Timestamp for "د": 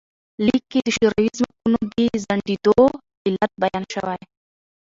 0.85-0.89, 1.93-1.97